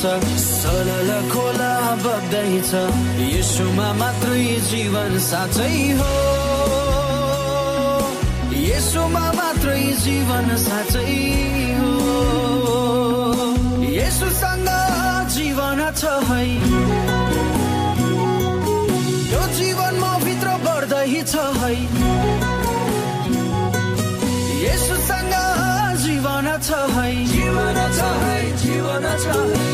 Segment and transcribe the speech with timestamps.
[0.00, 1.72] छ सरल खोला
[2.02, 2.70] बग्दैछ
[3.20, 6.12] यसुमा मात्रै जीवन साँच्चै हो।
[8.60, 11.12] यसुमा मात्रै जीवन साँच्चै
[11.80, 11.92] हो।
[13.96, 14.70] यसुसँग
[15.36, 16.42] जीवन छ है।
[19.32, 21.74] यो जीवन म भित्र बढ्दै छ है।
[24.64, 25.34] यसुसँग
[26.04, 29.69] जीवन छ है। जीवन छ है जीवन छ यो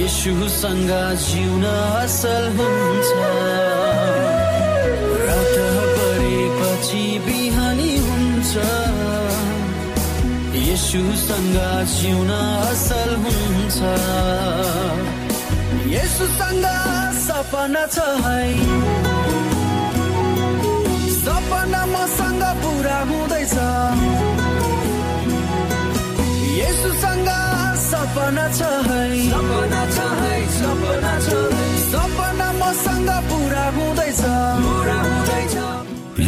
[0.00, 3.10] यसुसँग जिउन असल हुन्छ।
[5.26, 5.56] रात
[5.96, 8.52] परेपछि बिहानी हुन्छ।
[10.68, 11.56] यसुसँग
[11.94, 13.78] जिउन असल हुन्छ।
[15.94, 16.66] यसुसँग
[17.26, 18.44] सपना छ है।
[21.22, 23.54] सपना मसँग पुरा हुँदैछ।
[26.60, 27.28] यसुसँग
[27.80, 31.28] सपना छ है। सपना छ है सपना छ
[31.90, 34.20] सपना मसँग पुरा हुँदैछ।
[34.64, 35.54] पुरा हुँदैछ।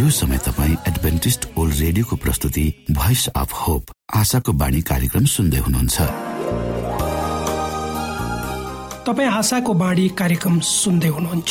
[0.00, 5.96] यो समय तपाईँ एडभेन्टिस्ट ओल्ड रेडियोको प्रस्तुति भोइस अफ होप आशाको बाणी कार्यक्रम सुन्दै हुनुहुन्छ।
[9.06, 11.50] तपाईँ आशाको बाणी कार्यक्रम सुन्दै हुनुहुन्छ।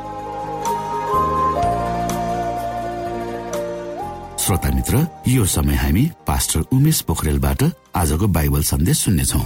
[4.41, 7.63] श्रोता मित्र यो समय हामी पास्टर उमेश पोखरेलबाट
[7.95, 9.39] आजको बाइबल सन्देश सुन्नेछौ।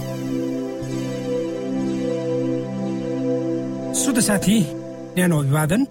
[4.00, 4.56] श्रोत साथी
[5.16, 5.86] न्यानो अभिवादन।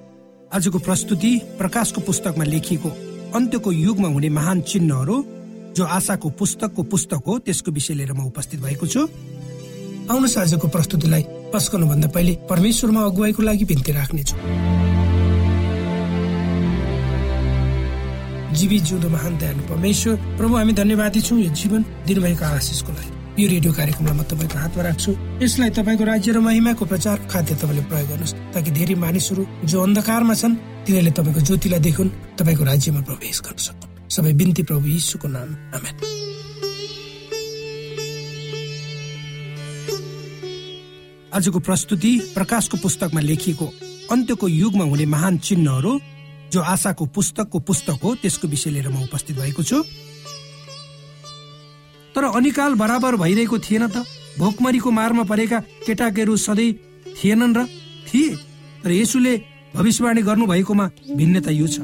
[0.54, 2.90] आजको प्रस्तुति प्रकाशको पुस्तकमा लेखिएको
[3.36, 5.24] अन्त्यको युगमा हुने महान चिन्हहरू
[5.78, 9.02] जो आशाको पुस्तकको पुस्तक हो त्यसको विषय लिएर म उपस्थित भएको छु।
[10.10, 11.24] आउनुहोस् आजको प्रस्तुतिलाई
[11.54, 14.36] पस्कनु भन्दा पहिले परमेश्वरमा अगुवाईको लागि बिन्ती राख्नेछु।
[18.56, 23.48] जीवी जिउँदो महान दयालु परमेश्वर। प्रभु हामी धन्यवादी छौँ यो जीवन दिनुभएको आशिषको लागि। यो
[23.50, 25.12] रेडियो कार्यक्रमलाई म तपाईँको हातमा राख्छु।
[25.44, 30.34] यसलाई तपाईँको राज्य र महिमाको प्रचार खाद्य तपाईँले प्रयोग गर्नुहोस् ताकि धेरै मानिसहरू जो अन्धकारमा
[30.34, 30.56] छन्
[30.86, 32.10] तिनीहरूले तपाईँको ज्योतिलाई देखुन्
[32.40, 35.96] तपाईँको राज्यमा प्रवेश गर्न सकुन्। सबै बिन्ती प्रभु यीशुको नाम। आमेन।
[41.36, 43.66] आजको प्रस्तुति प्रकाशको पुस्तकमा लेखिएको
[44.12, 45.92] अन्त्यको युगमा हुने महान चिन्हहरू
[46.56, 49.84] जो आशाको पुस्तकको पुस्तक हो त्यसको विषय लिएर म उपस्थित भएको छु।
[52.16, 54.08] तर अनिकाल बराबर भइरहेको थिएन त।
[54.40, 56.72] भोकमरीको मारमा परेका केटाकेहरू सधैँ
[57.20, 57.68] थिएनन् र
[58.08, 58.36] थिए।
[58.84, 59.34] तर यसुले
[59.76, 61.84] भविष्यवाणी गर्नु भएकोमा भिन्नता यो छ।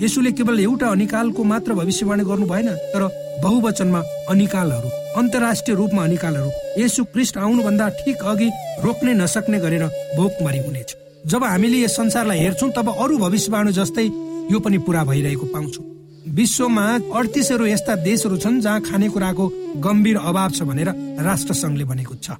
[0.00, 3.02] यसुले केवल एउटा अनिकालको मात्र भविष्यवाणी गर्नु भएन तर
[3.44, 4.00] बहुवचनमा
[4.32, 4.88] अनिकालहरू
[5.20, 8.48] अन्तर्राष्ट्रिय रूपमा अनिकालहरू। यसु क्रिस्ट आउनुभन्दा ठिक अघि
[8.84, 9.84] रोक्नै नसक्ने गरेर
[10.16, 10.96] भोकमरी हुनेछ।
[11.26, 14.04] जब हामीले यस संसारलाई हेर्छौँ तब अरू भविष्यवाणी जस्तै
[14.50, 15.84] यो पनि पुरा भइरहेको पाउँछौँ।
[16.34, 19.46] विश्वमा अडतिसहरू यस्ता देशहरू छन् जहाँ खानेकुराको
[19.82, 20.88] गम्भीर अभाव छ भनेर
[21.26, 22.38] राष्ट्र संघले भनेको छ।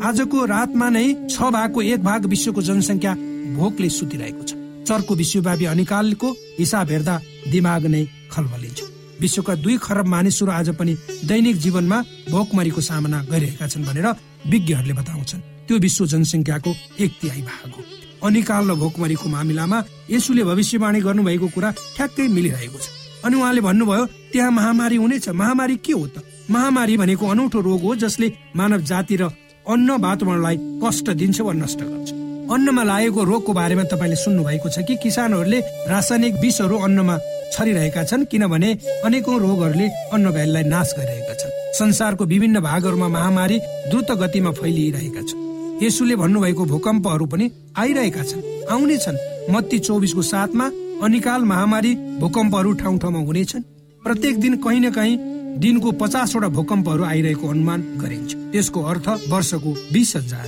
[0.00, 3.12] आजको रातमा नै छ भागको एक भाग विश्वको जनसङ्ख्या
[3.52, 4.52] भोकले सुतिरहेको छ।
[4.88, 7.20] चर्को विश्वव्यापी अनिकालको हिसाब हेर्दा
[7.52, 8.80] दिमाग नै खलबलिन्छ।
[9.20, 10.96] विश्वका दुई खरब मानिसहरू आज पनि
[11.28, 11.98] दैनिक जीवनमा
[12.32, 14.06] भोकमरीको सामना गरिरहेका छन् भनेर
[14.48, 17.82] विज्ञहरूले बताउँछन्। त्यो विश्व जनसङ्ख्याको एक तिहाई भाग हो।
[18.22, 19.78] अनिकाल र भोकमरीको मामिलामा
[20.10, 22.86] यसुले भविष्यवाणी गर्नुभएको कुरा ठ्याक्कै मिलिरहेको छ।
[23.24, 26.24] अनि उहाँले भन्नुभयो त्यहाँ महामारी हुनेछ। महामारी के हो त?
[26.50, 29.30] महामारी भनेको अनौठो रोग हो जसले मानव जाति र
[29.62, 32.10] अन्न वातावरणलाई कष्ट दिन्छ वा नष्ट गर्छ।
[32.50, 37.18] अन्नमा लागेको रोगको बारेमा तपाईँले सुन्नु भएको छ कि किसानहरूले रासायनिक विषहरू अन्नमा
[37.54, 38.70] छरिरहेका छन् किनभने
[39.06, 43.58] अनेकौं रोगहरूले अन्न बालीलाई नाश गरिरहेका छन्। संसारको विभिन्न भागहरूमा महामारी
[43.90, 45.40] द्रुत गतिमा फैलिरहेका छन्।
[45.82, 49.16] यसुले भन्नुभएको भूकम्पहरू पनि आइरहेका छन् आउने छन्।
[49.50, 50.66] मत्ती चौबिसको साथमा
[51.02, 53.62] अनिकाल महामारी भूकम्पहरू ठाउँ ठाउँमा हुनेछन्
[54.02, 55.16] प्रत्येक दिन कहीँ न कहीँ
[55.58, 60.46] दिनको पचासवटा भूकम्पहरू आइरहेको अनुमान गरिन्छ। त्यसको अर्थ वर्षको बिस हजार।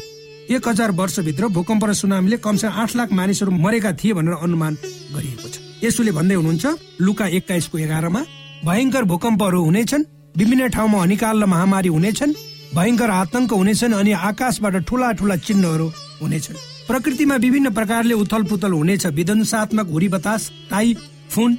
[0.54, 4.74] एक हजार वर्षभित्र भूकम्प र सुनामीले कमसे आठ लाख मानिसहरू मरेका थिए भनेर अनुमान
[5.14, 6.64] गरिएको छ। यसुले भन्दै हुनुहुन्छ
[7.00, 8.22] लुका एक्काइसको एघारमा
[8.64, 10.04] भयङ्कर भूकम्पहरू हुनेछन्
[10.36, 12.32] विभिन्न ठाउँमा अनिकाल र महामारी हुनेछन्
[12.74, 15.86] भयङ्कर आतंक हुनेछन् अनि आकाशबाट ठुला ठुला चिन्हहरू
[16.22, 21.58] हुनेछन्। प्रकृतिमा विभिन्न प्रकारले उथल पुथल हुनेछ। विध्वंसात्मक हुरी बतास टाइफुन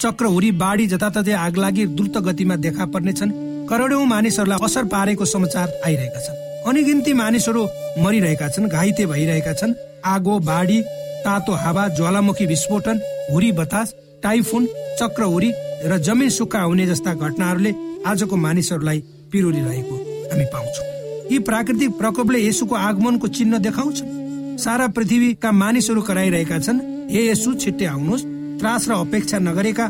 [0.00, 3.30] चक्र हुरी बाढी जताततै आग लागि द्रुत गतिमा देखा पर्नेछन्।
[3.68, 6.38] करोडौं मानिसहरूलाई असर पारेको समाचार आइरहेका छन्।
[6.70, 7.62] अनिगिन्ती मानिसहरू
[7.98, 10.80] मरिरहेका छन् घाइते भइरहेका छन्। आगो बाढी
[11.24, 13.00] तातो हावा ज्वालामुखी विस्फोटन
[13.32, 14.66] हुरी बतास टाइफुन
[15.00, 15.50] चक्र हुरी
[15.84, 17.74] र जमिन सुक्खा हुने जस्ता घटनाहरूले
[18.06, 18.98] आजको मानिसहरूलाई
[19.32, 20.86] पिरोलिरहेको हामी पाउँछौँ।
[21.30, 24.02] यी प्राकृतिक प्रकोपले यसुको आगमनको चिन्ह देखाउँछ।
[24.58, 28.24] सारा पृथ्वीका मानिसहरू कराइरहेका छन्। हे यसु छिट्टै आउनुहोस्।
[28.60, 29.86] त्रास र अपेक्षा नगरेका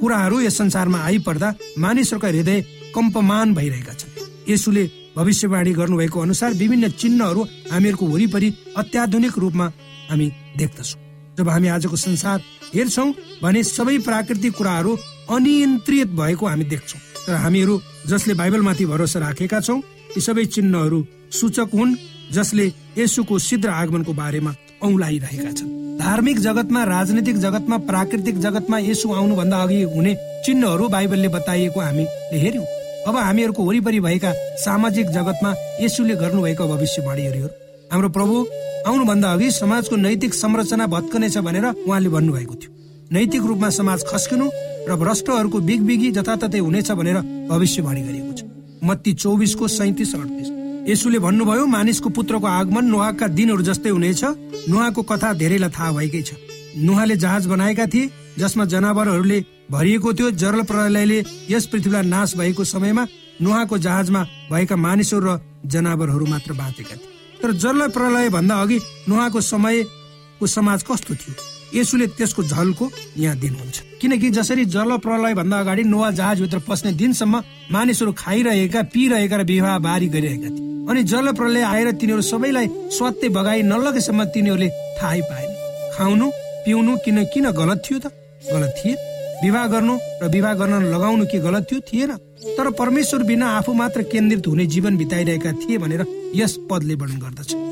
[0.00, 2.60] कुराहरू यस संसारमा आइपर्दा मानिसहरूका हृदय
[2.94, 4.12] कम्पमान भइरहेका छन्।
[4.48, 4.84] यसुले
[5.16, 9.66] भविष्यवाणी गर्नुभएको अनुसार विभिन्न चिन्हहरू हामीहरूको वरिपरि अत्याधुनिक रूपमा
[10.10, 10.26] हामी
[10.56, 11.00] देख्दछौँ।
[11.38, 12.40] जब हामी आजको संसार
[12.74, 13.12] हेर्छौँ
[13.42, 14.96] भने सबै प्राकृतिक कुराहरू
[15.30, 19.78] अनियन्त्रित भएको हामी देख्छौँ। तर हामीहरू जसले बाइबलमाथि भरोसा राखेका छौँ
[20.16, 20.98] यी सबै चिन्हहरू
[21.32, 21.94] सूचक हुन्
[22.32, 22.66] जसले
[22.98, 24.52] यसुको सिद्ध आगमनको बारेमा
[24.84, 30.14] औलाइरहेका छन्। धार्मिक जगतमा राजनीतिक जगतमा प्राकृतिक जगतमा यसु आउनुभन्दा अघि हुने
[30.46, 32.64] चिन्हहरू बाइबलले बताइएको हामीले हेर्यौं
[33.08, 34.32] अब हामीहरूको वरिपरि भएका
[34.64, 37.48] सामाजिक जगतमा यसुले गर्नुभएको भविष्यवाणीहरू
[37.92, 38.46] हाम्रो प्रभु
[38.86, 42.75] आउनुभन्दा अघि समाजको नैतिक संरचना भत्कनेछ भनेर उहाँले भन्नुभएको थियो।
[43.12, 44.46] नैतिक रूपमा समाज खस्किनु
[44.88, 48.42] र भ्रष्टहरूको बिगबिगी जताततै हुनेछ भनेर भविष्यवाणी गरिएको छ।
[48.82, 50.48] मत्ती चौबिसको सैतिस अडतिस
[50.90, 54.22] यसुले भन्नुभयो मानिसको पुत्रको आगमन नुहाका दिनहरू जस्तै हुनेछ।
[54.68, 56.34] नुहाको कथा धेरैलाई थाहा भएकै छ।
[56.82, 59.38] नुहाले जहाज बनाएका थिए जसमा जनावरहरूले
[59.70, 61.18] भरिएको थियो। जरल प्रलयले
[61.50, 63.06] यस पृथ्वीलाई नाश भएको समयमा
[63.40, 69.40] नुहाको जहाजमा भएका मानिसहरू र जनावरहरू मात्र बाँचेका थिए। तर जल प्रलय भन्दा अघि नुहाको
[69.42, 71.34] समयको समाज कस्तो थियो?
[71.74, 77.42] यसुले त्यसको झल्को यहाँ दिनुहुन्छ। किनकि जसरी जल प्रलय भन्दा अगाडि नुवा जहाजभित्र पस्ने दिनसम्म
[77.72, 83.28] मानिसहरू खाइरहेका पिइरहेका र विवाह बारी गरिरहेका थिए। अनि जल प्रलय आएर तिनीहरू सबैलाई स्वात्तै
[83.28, 84.68] बगाई नलगेसम्म तिनीहरूले
[85.02, 85.50] थाहै पाएन।
[85.98, 86.30] खाउनु
[86.64, 88.06] पिउनु किन किन गलत थियो त?
[88.52, 88.94] गलत थिए।
[89.42, 91.80] विवाह गर्नु र विवाह गर्न लगाउनु के गलत थियो?
[91.80, 92.12] थिएन।
[92.56, 97.65] तर परमेश्वर बिना आफू मात्र केन्द्रित हुने जीवन बिताइरहेका थिए भनेर यस पदले वर्णन गर्दछ।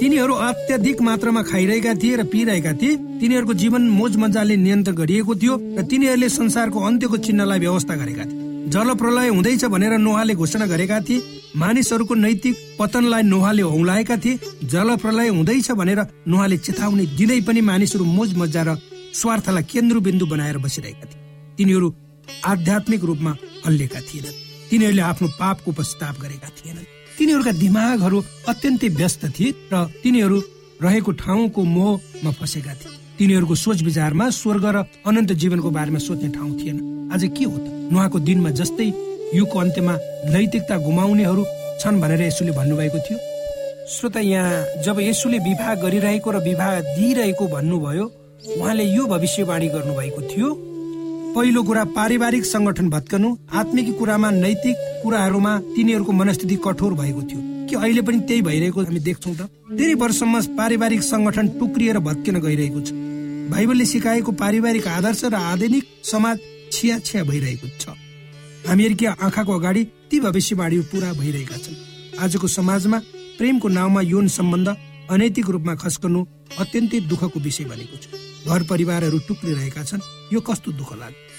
[0.00, 5.54] तिनीहरू अत्याधिक मात्रामा खाइरहेका थिए र पिइरहेका थिए। तिनीहरूको जीवन मोज मजाले नियन्त्रण गरिएको थियो
[5.78, 11.00] र तिनीहरूले संसारको अन्त्यको चिन्हलाई व्यवस्था गरेका थिए। जल प्रलय हुँदैछ भनेर नोहाले घोषणा गरेका
[11.00, 11.22] थिए।
[11.56, 18.04] मानिसहरूको नैतिक पतनलाई नोहाले औलाएका थिए। जल प्रलय हुँदैछ भनेर नोहाले चेतावनी दिँदै पनि मानिसहरू
[18.04, 18.76] मोज मजा र
[19.16, 21.20] स्वार्थलाई केन्द्रबिन्दु बनाएर बसिरहेका थिए।
[21.56, 21.88] तिनीहरू
[22.44, 23.32] आध्यात्मिक रूपमा
[23.66, 24.36] हल्लिएका थिएनन्।
[24.70, 28.18] तिनीहरूले आफ्नो पापको उपस्ताप गरेका थिएनन्। तिनीहरूका दिमागहरू
[28.48, 30.36] अत्यन्तै व्यस्त थिए र तिनीहरू
[30.84, 34.76] रहेको ठाउँको मोहमा फसेका थिए। तिनीहरूको सोच विचारमा स्वर्ग र
[35.08, 36.76] अनन्त जीवनको बारेमा सोच्ने ठाउँ थिएन।
[37.14, 37.66] आज के हो त?
[37.92, 38.88] नुहाको दिनमा जस्तै
[39.32, 39.94] युगको अन्त्यमा
[40.32, 41.42] नैतिकता गुमाउनेहरू
[41.80, 43.18] छन् भनेर यसुले भन्नुभएको थियो।
[43.86, 48.04] श्रोता यहाँ जब यसुले विवाह गरिरहेको र विवाह दिइरहेको भन्नुभयो
[48.60, 50.48] उहाँले यो भविष्यवाणी गर्नुभएको थियो
[51.34, 57.74] पहिलो कुरा पारिवारिक संगठन भत्कनु आत्मिक कुरामा नैतिक कुराहरूमा तिनीहरूको मनस्थिति कठोर भएको थियो। कि
[57.74, 59.42] अहिले पनि त्यही भइरहेको हामी देख्छौँ त?
[59.70, 62.90] धेरै वर्षसम्म पारिवारिक संगठन टुक्रिएर भत्किन गइरहेको छ।
[63.50, 66.36] बाइबलले सिकाएको पारिवारिक आदर्श र आधुनिक समाज
[66.72, 67.94] छिया छिया भइरहेको छ।
[68.66, 71.76] हामीहरूका आँखाको अगाडि ती भविष्यवाणी पुरा भइरहेका छन्।
[72.18, 72.98] आजको समाजमा
[73.38, 74.68] प्रेमको नाउँमा यौन सम्बन्ध
[75.10, 76.20] अनैतिक रूपमा खस्कनु
[76.58, 78.04] अत्यन्तै दुःखको विषय बनेको छ।
[78.46, 81.35] घर परिवारहरू टुक्रिरहेका छन्। यो कस्तो दुःख लाग्यो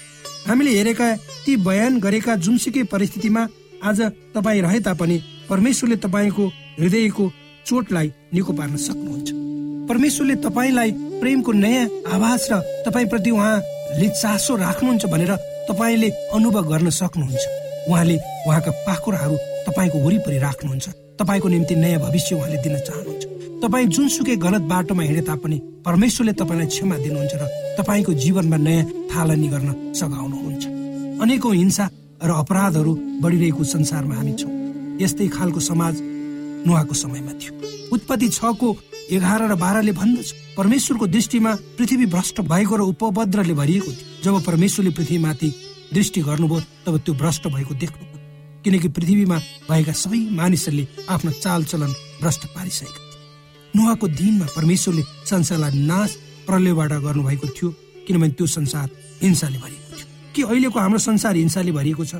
[0.48, 1.06] हामीले हेरेका
[1.44, 3.42] ती बयान गरेका जुनसुकै परिस्थितिमा
[3.84, 4.00] आज
[4.34, 5.16] तपाईँ रहे तापनि
[5.48, 6.44] परमेश्वरले तपाईँको
[6.80, 7.24] हृदयको
[7.66, 9.28] चोटलाई निको पार्न सक्नुहुन्छ।
[9.88, 10.90] परमेश्वरले तपाईँलाई
[11.20, 11.84] प्रेमको नयाँ
[12.16, 15.32] आवाज र तपाईँप्रति उहाँले चासो राख्नुहुन्छ भनेर
[15.68, 17.44] तपाईँले अनुभव गर्न सक्नुहुन्छ।
[17.88, 18.16] उहाँले
[18.48, 19.36] उहाँका पाखुराहरू
[19.68, 20.88] तपाईँको वरिपरि राख्नुहुन्छ।
[21.20, 23.24] तपाईँको निम्ति नयाँ भविष्य उहाँले दिन चाहनुहुन्छ।
[23.62, 25.58] तपाईँ जुनसुकै गलत बाटोमा हिँडे तापनि
[25.88, 27.44] परमेश्वरले तपाईँलाई क्षमा दिनुहुन्छ र
[27.80, 30.64] तपाईँको जीवनमा नयाँ थालनी गर्न सघाउनुहुन्छ।
[31.16, 31.84] अनेकौँ हिंसा
[32.20, 32.92] र अपराधहरू
[33.24, 34.52] बढिरहेको संसारमा हामी छौँ।
[35.00, 35.94] यस्तै खालको समाज
[36.68, 37.52] नुहाको समयमा थियो।
[37.88, 38.68] उत्पत्ति छको
[39.16, 40.28] एघार र बाह्रले भन्दछ
[40.60, 45.48] परमेश्वरको दृष्टिमा पृथ्वी भ्रष्ट भएको र उपभद्रले भरिएको थियो। जब परमेश्वरले पृथ्वीमाथि
[45.96, 48.20] दृष्टि गर्नुभयो तब त्यो भ्रष्ट भएको देख्नुभयो।
[48.60, 49.38] किनकि पृथ्वीमा
[49.70, 53.07] भएका सबै मानिसहरूले आफ्नो चालचलन भ्रष्ट पारिसकेका
[53.76, 57.68] नुहाको दिनमा परमेश्वरले संसारलाई नाश प्रलयबाट गर्नुभएको थियो
[58.06, 58.88] किनभने त्यो संसार
[59.22, 62.14] हिंसाले भरिएको थियो। के अहिलेको हाम्रो संसार हिंसाले भरिएको छ?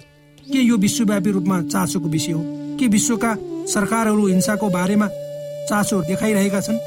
[0.52, 2.43] के यो विश्वव्यापी रूपमा चासोको विषय हो?
[2.81, 3.37] के विश्वका
[3.73, 5.09] सरकारहरू हिंसाको बारेमा
[5.69, 6.78] चासो देखाइरहेका छन्?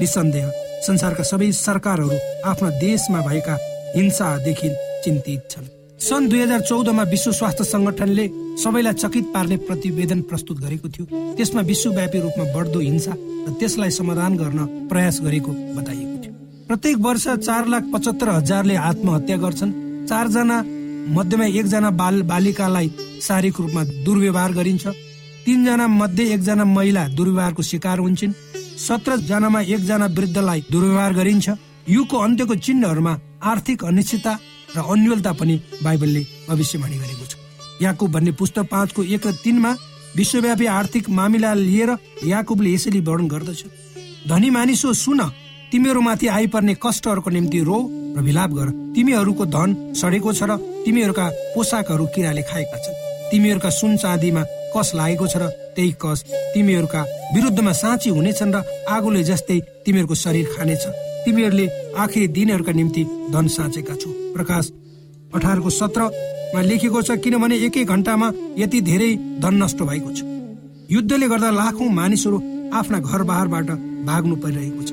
[0.00, 0.52] निसन्देह
[0.86, 2.10] संसारका सबै सरकारहरू
[2.44, 3.58] आफ्ना देशमा भएका
[3.96, 4.68] हिंसादेखि
[5.04, 5.66] चिन्तित छन्।
[6.00, 8.28] सन् दुई हजार चौधमा विश्व स्वास्थ्य संगठनले
[8.60, 11.04] सबैलाई चकित पार्ने प्रतिवेदन प्रस्तुत गरेको थियो।
[11.36, 13.12] त्यसमा विश्वव्यापी रूपमा बढ्दो हिंसा
[13.46, 14.58] र त्यसलाई समाधान गर्न
[14.90, 16.32] प्रयास गरेको बताइएको थियो।
[16.68, 19.72] प्रत्येक वर्ष चार लाख पचहत्तर हजारले आत्महत्या गर्छन्।
[20.08, 20.56] चारजना
[21.08, 22.88] मध्येमा एकजना बाल बालिकालाई
[23.22, 24.86] शारीरिक रूपमा दुर्व्यवहार गरिन्छ।
[25.46, 28.32] तीनजना मध्ये एकजना महिला दुर्व्यवहारको शिकार हुन्छन्।
[28.86, 31.48] सत्र जनामा एकजना वृद्धलाई दुर्व्यवहार गरिन्छ।
[31.88, 34.32] युगको अन्त्यको चिन्हहरूमा आर्थिक अनिश्चितता
[34.76, 37.19] र अन्यलता पनि बाइबलले भविष्यवाणी गरेको
[37.82, 39.70] याकुब भन्ने पुस्तक पाँचको एक र तिनमा
[40.16, 41.90] विश्वव्यापी आर्थिक मामिला लिएर
[42.24, 43.64] याकुबले यसरी वर्णन गर्दछ।
[44.28, 45.20] धनी मानिस हो सुन
[45.72, 47.78] तिमीहरूमाथि आइपर्ने कष्टहरूको निम्ति रो
[48.16, 52.98] र विलाप गर। तिमीहरूको धन सडेको छ र तिमीहरूका पोसाकहरू किराले खाएका छन्।
[53.30, 54.42] तिमीहरूका सुन चाँदीमा
[54.74, 55.46] कस लागेको छ र
[55.76, 56.18] त्यही कस
[56.54, 57.00] तिमीहरूका
[57.34, 60.84] विरुद्धमा साँची हुनेछन् र आगोले जस्तै तिमीहरूको शरीर खानेछ
[61.24, 64.70] तिमीहरूले आखिरी दिनहरूका निम्ति धन साँचेका छौ। प्रकाश
[65.34, 66.08] अठारको सत्रमा
[66.58, 70.22] लेखेको छ किनभने एक घन्टामा यति धेरै धन नष्ट भएको छ।
[70.90, 72.38] युद्धले गर्दा लाखौं मानिसहरू
[72.74, 73.70] आफ्ना घर बहारबाट
[74.06, 74.90] भाग्नु परिरहेको छ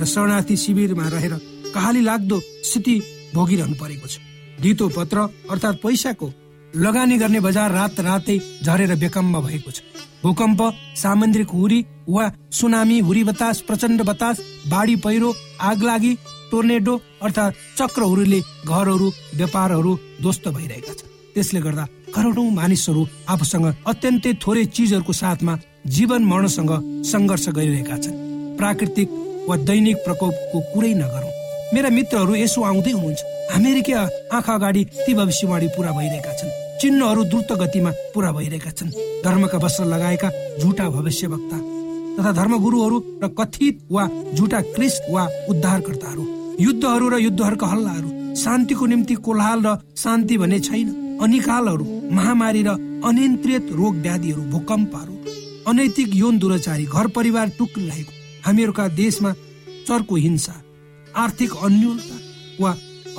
[0.00, 1.34] र शरणार्थी शिविरमा रहेर
[1.74, 2.94] कहाली लाग्दो स्थिति
[3.34, 4.18] भोगिरहनु परेको छ।
[4.62, 5.18] दितो पत्र
[5.50, 6.32] अर्थात् पैसाको
[6.76, 9.82] लगानी गर्ने बजार रात रातै झरेर बेकम्ब भएको छ।
[10.22, 10.60] भूकम्प
[10.96, 16.12] सामुद्रिक हुरी वा सुनामी हुरी बतास प्रचण्ड बतास बाढी पहिरो आग लागि
[16.50, 21.84] टोर्नेडो अर्थात् चक्रहरूले घरहरू व्यापारहरू ध्वस्त भइरहेका छन्। त्यसले गर्दा
[22.14, 25.54] करोडौँ मानिसहरू आफूसँग अत्यन्तै थोरै चिजहरूको साथमा
[25.86, 26.72] जीवन मरणसँग
[27.04, 28.16] सङ्घर्ष गरिरहेका छन्।
[28.58, 29.08] प्राकृतिक
[29.48, 31.32] वा दैनिक प्रकोपको कुरै नगरौँ।
[31.74, 33.20] मेरा मित्रहरू यसो आउँदै हुनुहुन्छ।
[33.56, 33.92] अमेरिकी
[34.32, 39.84] आँखा अगाडि ती भविष्यवाणी पूरा भइरहेका छन्। चिन्हहरू द्रुत गतिमा पूरा भइरहेका छन्। धर्मका वस्त्र
[39.84, 40.28] लगाएका
[40.60, 41.56] झुटा भविष्यवक्ता
[42.16, 44.04] तथा धर्मगुरुहरू र कथित वा
[44.34, 46.24] झुटा क्रिस्ट वा उद्धारकर्ताहरू
[46.60, 50.88] युद्धहरू र युद्धहरूका हल्लाहरू शान्तिको निम्ति कोलाहाल र शान्ति भन्ने छैन।
[51.22, 52.70] अनिकालहरू महामारी र
[53.08, 55.14] अनियन्त्रित रोग व्याधिहरू भूकम्पहरू
[55.70, 58.12] अनैतिक यौन दुराचारी घर परिवार टुक्रिरहेको
[58.46, 59.32] हामीहरूका देशमा
[59.88, 60.54] चर्को हिंसा
[61.16, 62.16] आर्थिक अन्यूनता
[62.60, 62.70] वा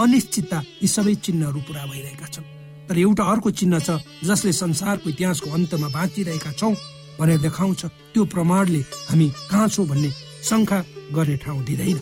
[0.03, 2.43] अनिश्चितता यी सबै चिन्हहरू पुरा भइरहेका छन्।
[2.87, 3.89] तर एउटा अर्को चिन्ह छ
[4.23, 6.75] जसले संसारको इतिहासको अन्तमा बाँचिरहेका छौँ।
[7.19, 10.09] भनेर देखाउँछ त्यो प्रमाणले हामी कहाँ छौँ भन्ने
[10.49, 10.83] शङ्का
[11.15, 11.99] गर्ने ठाउँ दिँदैन।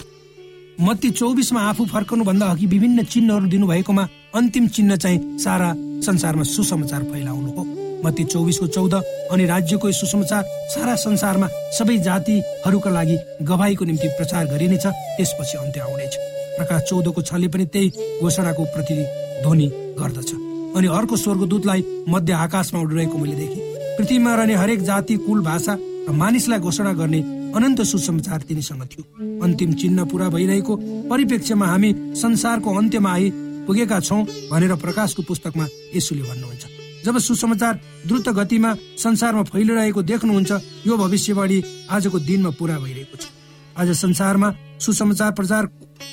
[0.82, 5.74] मत्ती चौबिसमा आफू फर्कनु भन्दा अघि विभिन्न चिन्हहरू दिनुभएकोमा अन्तिम चिन्ह चाहिँ सारा
[6.06, 7.64] संसारमा सुसमाचार फैलाउनु हो।
[8.04, 8.94] मत्ती चौबिसको चौध
[9.32, 11.48] अनि राज्यको सुसमाचार सारा संसारमा
[11.78, 16.18] सबै जातिहरूका लागि गवाईको निम्ति प्रचार गरिनेछ त्यसपछि अन्त्य आउनेछ।
[16.58, 17.90] प्रकाश चौधको छले पनि त्यही
[18.22, 19.68] घोषणाको प्रतिध्वनि
[20.00, 20.32] गर्दछ।
[20.78, 25.74] अनि अर्को स्वर्गदूतलाई मध्य आकाशमा उडिरहेको मैले देखेँ। पृथ्वीमा रहने हरेक जाति कुल भाषा
[26.08, 27.20] र मानिसलाई घोषणा गर्ने
[27.54, 29.04] अनन्त सुसमाचार तिनीसँग थियो।
[29.44, 30.76] अन्तिम चिन्ह पुरा भइरहेको
[31.10, 33.30] परिप्रेक्ष्यमा हामी संसारको अन्त्यमा आइ
[33.68, 36.64] पुगेका छौँ भनेर प्रकाशको पुस्तकमा यसुले भन्नुहुन्छ।
[37.06, 37.74] जब सुसमाचार
[38.08, 40.52] द्रुत गतिमा संसारमा फैलिरहेको देख्नुहुन्छ
[40.88, 41.58] यो भविष्यवाणी
[41.92, 43.30] आजको दिनमा पुरा भइरहेको छ।
[43.78, 45.66] आज संसारमा सुसमाचार प्रचार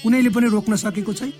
[0.05, 1.33] कुनैले पनि रोक्न सकेको छैन।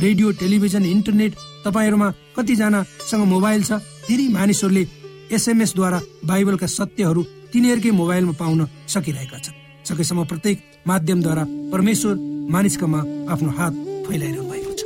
[0.00, 1.32] रेडियो टेलिभिजन इन्टरनेट
[1.64, 3.72] तपाईँहरूमा कतिजनासँग मोबाइल छ
[4.08, 4.84] धेरै मानिसहरूले
[5.32, 12.14] एसएमएसद्वारा बाइबलका सत्यहरू तिनीहरूकै मोबाइलमा पाउन सकिरहेका छन्। सकेसम्म प्रत्येक माध्यमद्वारा परमेश्वर
[12.50, 13.00] मानिसकोमा
[13.32, 13.72] आफ्नो हात
[14.06, 14.82] फैलाइरहनु भएको छ।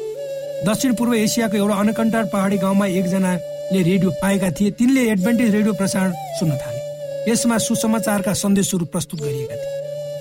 [0.66, 6.12] दक्षिण पूर्व एसियाको एउटा अनकन्टार पहाडी गाउँमा एकजनाले रेडियो पाएका थिए। तिनले एडभान्टेज रेडियो प्रसारण
[6.38, 6.80] सुन्न थाले।
[7.30, 9.72] यसमा सुसमाचारका सन्देशहरू प्रस्तुत गरिएका थिए।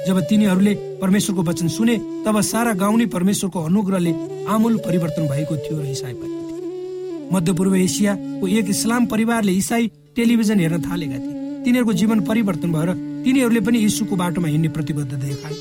[0.07, 4.11] जब तिनीहरूले परमेश्वरको वचन सुने तब सारा गाउँ नै परमेश्वरको अनुग्रहले
[4.47, 10.59] आमूल परिवर्तन भएको थियो र इसाई भएको थियो। मध्यपूर्व एसियाको एक इस्लाम परिवारले इसाई टेलिभिजन
[10.59, 12.89] हेर्न थालेका थिए। तिनीहरूको जीवन परिवर्तन भएर
[13.25, 15.55] तिनीहरूले पनि यीशुको बाटोमा हिँड्ने प्रतिबद्धता देखाए।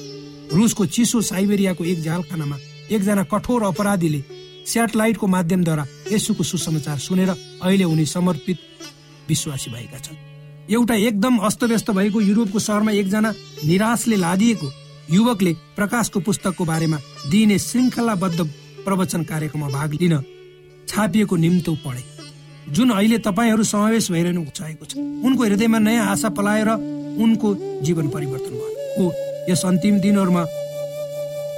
[0.54, 2.56] रुसको चिसो साइबेरियाको एक जालखानामा
[2.90, 4.20] एकजना कठोर अपराधीले
[4.66, 8.58] सेटेलाइटको माध्यमद्वारा यसुको सुसमाचार सुनेर अहिले उनी समर्पित
[9.28, 10.16] विश्वासी भएका छन्।
[10.70, 13.32] एउटा एकदम अस्तव्यस्त भएको युरोपको सहरमा एकजना
[13.64, 14.68] निराशले लादिएको
[15.10, 16.98] युवकले प्रकाशको पुस्तकको बारेमा
[17.30, 18.40] दिइने श्रृङ्खलाबद्ध
[18.84, 20.14] प्रवचन कार्यक्रममा भाग लिन
[20.88, 22.02] छापिएको निम्तो पढे।
[22.68, 26.68] जुन अहिले तपाईँहरू समावेश भइरहनु चाहेको छ उनको हृदयमा नयाँ आशा पलाएर
[27.18, 27.48] उनको
[27.82, 29.10] जीवन परिवर्तन भयो। ऊ
[29.50, 30.42] यस अन्तिम दिनहरूमा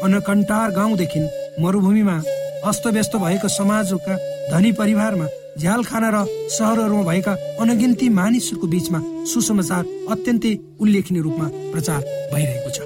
[0.04, 1.20] अनकन्टार गाउँदेखि
[1.62, 2.16] मरुभूमिमा
[2.64, 4.14] अस्तव्यस्त भएको समाजका
[4.50, 5.26] धनी परिवारमा
[5.60, 9.00] झ्यालखाना र सहरहरूमा भएका अनगिन्ती मानिसहरूको बीचमा
[9.32, 12.00] सुसमाचार अत्यन्तै उल्लेखनीय रूपमा प्रचार
[12.32, 12.78] भइरहेको छ।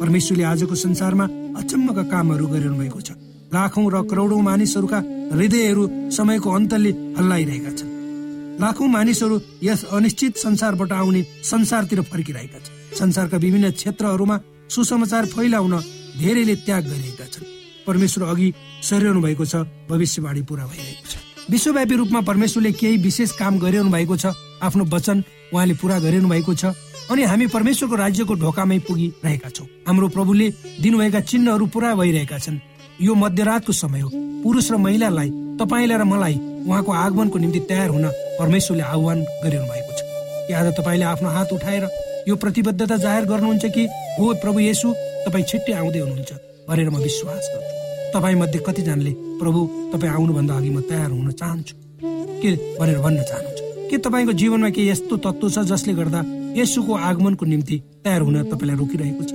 [0.00, 1.24] परमेश्वरले आजको संसारमा
[1.60, 3.10] अचम्मका कामहरू गरिरहनु भएको छ।
[3.54, 5.00] लाखौं र करोडौं मानिसहरूका
[5.32, 5.84] हृदयहरू
[6.16, 7.94] समयको अन्तले हल्लाइरहेका छन्।
[8.60, 14.36] लाखौं मानिसहरू यस अनिश्चित संसारबाट आउने संसारतिर फर्किरहेका छन्। संसारका विभिन्न क्षेत्रहरूमा
[14.70, 15.74] सुसमाचार फैलाउन
[16.20, 17.44] धेरैले त्याग गरिरहेका छन्।
[17.86, 18.48] परमेश्वर अघि
[18.82, 19.54] सरिरहनु भएको छ
[19.90, 21.14] भविष्यवाणी पूरा भइरहेको छ।
[21.50, 24.26] विश्वव्यापी रूपमा परमेश्वरले केही विशेष काम गरिरहनु भएको छ
[24.62, 26.72] आफ्नो वचन उहाँले पूरा गरिरहनु भएको छ
[27.10, 30.46] अनि हामी परमेश्वरको राज्यको ढोकामै पुगिरहेका छौँ। हाम्रो प्रभुले
[30.82, 32.58] दिनुभएका चिन्हहरू पूरा भइरहेका छन्।
[33.00, 34.10] यो मध्यरातको समय हो।
[34.42, 35.30] पुरुष र महिलालाई
[35.60, 36.34] तपाईँलाई र मलाई
[36.66, 38.06] उहाँको आगमनको निम्ति तयार हुन
[38.40, 40.00] परमेश्वरले आह्वान गरिरहनु भएको छ।
[40.46, 41.84] कि आज तपाईँले आफ्नो हात उठाएर
[42.28, 43.84] यो प्रतिबद्धता जाहेर गर्नुहुन्छ कि
[44.18, 44.92] हो प्रभु येसु
[45.26, 46.32] तपाईँ छिट्टै आउँदै हुनुहुन्छ
[46.68, 47.74] भनेर म विश्वास गर्छु।
[48.14, 49.60] तपाईँ मध्ये कतिजनाले प्रभु
[49.92, 51.74] तपाईँ आउनुभन्दा अघि म तयार हुन चाहन्छु
[52.40, 56.20] के भनेर भन्न चाहनुहुन्छ। के तपाईँको जीवनमा के यस्तो तत्व छ जसले गर्दा
[56.56, 59.32] यसुको आगमनको निम्ति तयार हुन तपाईँलाई रोकिरहेको छ?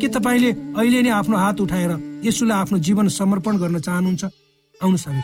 [0.00, 1.92] के तपाईँले अहिले नै आफ्नो हात उठाएर
[2.24, 4.24] यसुलाई आफ्नो जीवन समर्पण गर्न चाहनुहुन्छ
[4.80, 5.22] आउनुहोस् हामी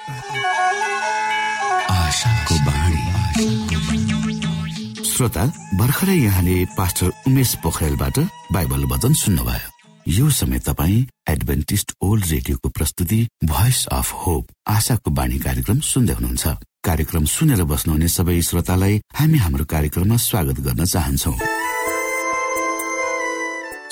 [5.09, 5.45] श्रोता
[5.79, 8.17] भर्खरै यहाँले पास्टर उमेश पोखरेलबाट
[8.55, 9.69] बाइबल वचन सुन्नुभयो।
[10.07, 16.45] यो समय तपाईँ एडभेन्टिस्ट ओल्ड रेडियोको प्रस्तुति भोइस अफ होप आशाको बाणी कार्यक्रम सुन्दै हुनुहुन्छ।
[16.85, 21.33] कार्यक्रम सुनेर बस्नुहुने सबै श्रोतालाई हामी हाम्रो कार्यक्रममा स्वागत गर्न चाहन्छौ।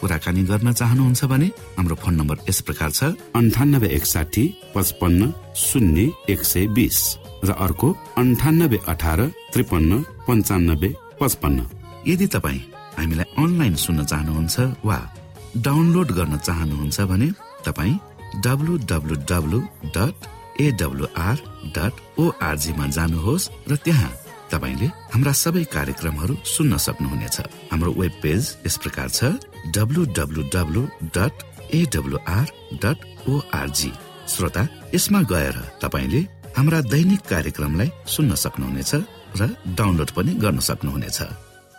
[0.00, 3.02] कुराकानी गर्न चाहनुहुन्छ भने हाम्रो फोन नम्बर यस प्रकार छ
[3.38, 5.32] अन्ठानब्बे एकसाठी पचपन्न
[5.66, 6.98] शून्य एक सय बिस
[7.44, 7.88] र अर्को
[8.22, 9.20] अन्ठानब्बे अठार
[9.52, 11.58] त्रिपन्न पन्चानब्बे पचपन्न।
[12.06, 12.60] यदि तपाईँ
[12.98, 14.56] हामीलाई अनलाइन सुन्न चाहनुहुन्छ
[14.88, 14.98] वा
[15.66, 17.28] डाउनलोड गर्न चाहनुहुन्छ भने
[17.66, 17.94] तपाईँ
[18.44, 19.60] W W W
[19.96, 20.14] dot
[20.66, 21.36] AWR
[21.76, 24.12] dot ओआरजीमा जानुहोस् र त्यहाँ
[24.52, 27.36] तपाईँले हाम्रा सबै कार्यक्रमहरू सुन्न सक्नुहुनेछ।
[27.72, 29.20] हाम्रो वेब पेज यस प्रकार छ
[33.28, 33.92] ओआरजी
[34.28, 36.18] श्रोता यसमा गएर तपाईँले
[36.56, 38.94] हाम्रा दैनिक कार्यक्रमलाई सुन्न सक्नुहुनेछ
[39.40, 41.22] र डाउनलोड पनि गर्न सक्नुहुनेछ।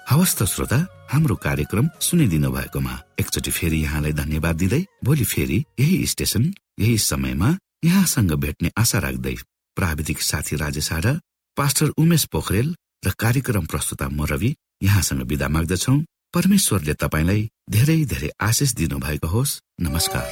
[0.10, 6.06] हवस् त श्रोता हाम्रो कार्यक्रम सुनिदिनु भएकोमा एकचोटि फेरि यहाँलाई धन्यवाद दिँदै भोलि फेरि यही
[6.06, 9.36] स्टेशन यही समयमा यहाँसँग भेट्ने आशा राख्दै
[9.76, 10.90] प्राविधिक साथी राजेश
[11.58, 15.98] पास्टर उमेश पोखरेल र कार्यक्रम प्रस्तुता म रवि यहाँसँग विदा माग्दछौ।
[16.34, 20.28] परमेश्वरले तपाईँलाई धेरै धेरै आशिष दिनु भएको होस्। नमस्कार।